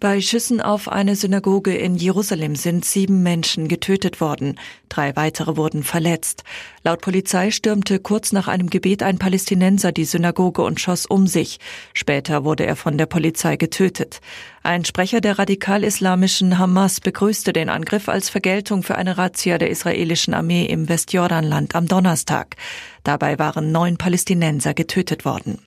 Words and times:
Bei 0.00 0.20
Schüssen 0.20 0.60
auf 0.60 0.88
eine 0.88 1.16
Synagoge 1.16 1.74
in 1.74 1.94
Jerusalem 1.94 2.56
sind 2.56 2.84
sieben 2.84 3.22
Menschen 3.22 3.68
getötet 3.68 4.20
worden. 4.20 4.58
Drei 4.90 5.16
weitere 5.16 5.56
wurden 5.56 5.82
verletzt. 5.82 6.44
Laut 6.82 7.00
Polizei 7.00 7.50
stürmte 7.50 8.00
kurz 8.00 8.32
nach 8.32 8.46
einem 8.46 8.68
Gebet 8.68 9.02
ein 9.02 9.18
Palästinenser 9.18 9.92
die 9.92 10.04
Synagoge 10.04 10.62
und 10.62 10.78
schoss 10.78 11.06
um 11.06 11.26
sich. 11.26 11.58
Später 11.94 12.44
wurde 12.44 12.66
er 12.66 12.76
von 12.76 12.98
der 12.98 13.06
Polizei 13.06 13.56
getötet. 13.56 14.20
Ein 14.62 14.84
Sprecher 14.84 15.20
der 15.20 15.38
radikal-islamischen 15.38 16.58
Hamas 16.58 17.00
begrüßte 17.00 17.52
den 17.52 17.70
Angriff 17.70 18.08
als 18.08 18.28
Vergeltung 18.28 18.82
für 18.82 18.96
eine 18.96 19.16
Razzia 19.16 19.58
der 19.58 19.70
israelischen 19.70 20.34
Armee 20.34 20.66
im 20.66 20.88
Westjordanland 20.88 21.74
am 21.74 21.86
Donnerstag. 21.86 22.56
Dabei 23.04 23.38
waren 23.38 23.72
neun 23.72 23.96
Palästinenser 23.96 24.74
getötet 24.74 25.24
worden. 25.24 25.60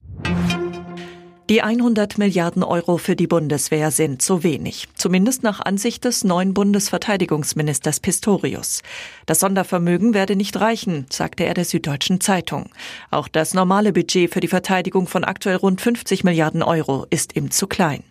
Die 1.50 1.62
100 1.62 2.18
Milliarden 2.18 2.62
Euro 2.62 2.98
für 2.98 3.16
die 3.16 3.26
Bundeswehr 3.26 3.90
sind 3.90 4.22
zu 4.22 4.44
wenig, 4.44 4.90
zumindest 4.96 5.44
nach 5.44 5.62
Ansicht 5.62 6.04
des 6.04 6.26
neuen 6.26 6.54
Bundesverteidigungsministers 6.54 8.02
Pistorius. 8.02 8.82
Das 9.26 9.40
Sondervermögen 9.40 10.14
werde 10.14 10.36
nicht 10.36 10.60
reichen, 10.60 11.06
sagte 11.10 11.46
er 11.46 11.54
der 11.54 11.64
Süddeutschen 11.64 12.20
Zeitung. 12.20 12.70
Auch 13.12 13.30
das 13.30 13.54
normale 13.54 13.94
Budget 13.94 14.34
für 14.34 14.42
die 14.42 14.50
Verteidigung 14.50 15.08
von 15.08 15.24
aktuell 15.24 15.56
rund 15.56 15.80
50 15.80 16.26
Milliarden 16.26 16.64
Euro 16.64 17.06
ist 17.12 17.38
ihm 17.38 17.50
zu 17.50 17.66
klein. 17.68 18.04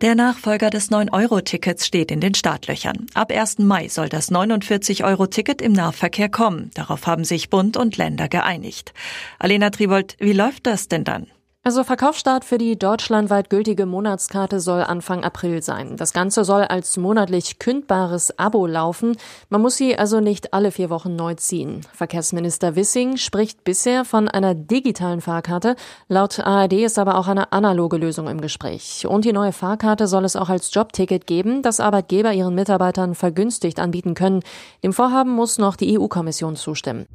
Der 0.00 0.14
Nachfolger 0.14 0.70
des 0.70 0.92
9-Euro-Tickets 0.92 1.86
steht 1.86 2.12
in 2.12 2.20
den 2.20 2.34
Startlöchern. 2.34 3.06
Ab 3.14 3.32
1. 3.32 3.58
Mai 3.58 3.88
soll 3.88 4.08
das 4.08 4.30
49-Euro-Ticket 4.30 5.60
im 5.60 5.72
Nahverkehr 5.72 6.28
kommen. 6.28 6.70
Darauf 6.74 7.08
haben 7.08 7.24
sich 7.24 7.50
Bund 7.50 7.76
und 7.76 7.96
Länder 7.96 8.28
geeinigt. 8.28 8.92
Alena 9.40 9.70
Tribold, 9.70 10.16
wie 10.20 10.34
läuft 10.34 10.66
das 10.66 10.86
denn 10.86 11.02
dann? 11.02 11.26
Also 11.66 11.82
Verkaufsstart 11.82 12.44
für 12.44 12.58
die 12.58 12.78
deutschlandweit 12.78 13.48
gültige 13.48 13.86
Monatskarte 13.86 14.60
soll 14.60 14.82
Anfang 14.82 15.24
April 15.24 15.62
sein. 15.62 15.96
Das 15.96 16.12
Ganze 16.12 16.44
soll 16.44 16.60
als 16.60 16.98
monatlich 16.98 17.58
kündbares 17.58 18.38
Abo 18.38 18.66
laufen. 18.66 19.16
Man 19.48 19.62
muss 19.62 19.78
sie 19.78 19.96
also 19.96 20.20
nicht 20.20 20.52
alle 20.52 20.70
vier 20.72 20.90
Wochen 20.90 21.16
neu 21.16 21.36
ziehen. 21.36 21.80
Verkehrsminister 21.94 22.76
Wissing 22.76 23.16
spricht 23.16 23.64
bisher 23.64 24.04
von 24.04 24.28
einer 24.28 24.54
digitalen 24.54 25.22
Fahrkarte. 25.22 25.76
Laut 26.06 26.38
ARD 26.38 26.74
ist 26.74 26.98
aber 26.98 27.16
auch 27.16 27.28
eine 27.28 27.50
analoge 27.52 27.96
Lösung 27.96 28.28
im 28.28 28.42
Gespräch. 28.42 29.06
Und 29.08 29.24
die 29.24 29.32
neue 29.32 29.52
Fahrkarte 29.52 30.06
soll 30.06 30.26
es 30.26 30.36
auch 30.36 30.50
als 30.50 30.74
Jobticket 30.74 31.26
geben, 31.26 31.62
das 31.62 31.80
Arbeitgeber 31.80 32.34
ihren 32.34 32.54
Mitarbeitern 32.54 33.14
vergünstigt 33.14 33.80
anbieten 33.80 34.12
können. 34.12 34.42
Dem 34.82 34.92
Vorhaben 34.92 35.30
muss 35.30 35.56
noch 35.56 35.76
die 35.76 35.98
EU-Kommission 35.98 36.56
zustimmen. 36.56 37.06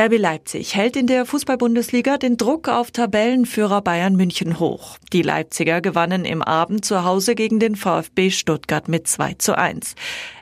RB 0.00 0.18
Leipzig 0.18 0.74
hält 0.74 0.96
in 0.96 1.06
der 1.06 1.26
Fußball-Bundesliga 1.26 2.16
den 2.16 2.38
Druck 2.38 2.68
auf 2.68 2.90
Tabellenführer 2.90 3.82
Bayern 3.82 4.16
München 4.16 4.58
hoch. 4.58 4.96
Die 5.12 5.22
Leipziger 5.22 5.80
gewannen 5.80 6.24
im 6.24 6.40
Abend 6.42 6.84
zu 6.84 7.04
Hause 7.04 7.34
gegen 7.34 7.60
den 7.60 7.76
VfB 7.76 8.30
Stuttgart 8.30 8.88
mit 8.88 9.06
2 9.06 9.34
zu 9.34 9.56
1. 9.56 9.94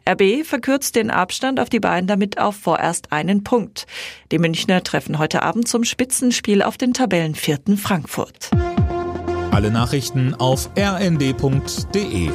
RB 0.09 0.45
verkürzt 0.45 0.95
den 0.95 1.11
Abstand 1.11 1.59
auf 1.59 1.69
die 1.69 1.81
beiden 1.81 2.07
damit 2.07 2.39
auf 2.39 2.57
vorerst 2.57 3.13
einen 3.13 3.43
Punkt. 3.43 3.87
Die 4.31 4.39
Münchner 4.39 4.85
treffen 4.85 5.19
heute 5.19 5.43
Abend 5.43 5.67
zum 5.67 5.83
Spitzenspiel 5.85 6.63
auf 6.63 6.79
den 6.79 6.95
Tabellenvierten 6.95 7.77
Frankfurt. 7.77 8.51
Alle 9.51 9.73
Nachrichten 9.73 10.35
auf 10.35 10.71
rnd.de 10.79 12.31